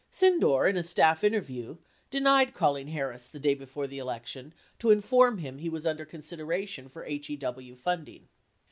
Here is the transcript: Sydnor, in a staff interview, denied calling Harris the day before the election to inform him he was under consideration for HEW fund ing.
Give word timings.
Sydnor, 0.11 0.67
in 0.67 0.77
a 0.77 0.81
staff 0.81 1.23
interview, 1.23 1.77
denied 2.09 2.55
calling 2.55 2.87
Harris 2.87 3.27
the 3.27 3.39
day 3.39 3.53
before 3.53 3.85
the 3.85 3.99
election 3.99 4.51
to 4.79 4.89
inform 4.89 5.37
him 5.37 5.59
he 5.59 5.69
was 5.69 5.85
under 5.85 6.05
consideration 6.05 6.89
for 6.89 7.03
HEW 7.05 7.75
fund 7.75 8.09
ing. 8.09 8.27